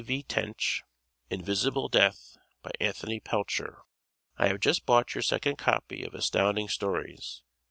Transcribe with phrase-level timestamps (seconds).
[0.03, 0.23] V.
[0.23, 0.81] Tench,
[1.29, 3.83] "Invisible Death," by Anthony Pelcher.
[4.35, 7.43] I have just bought your second copy of Astounding Stories.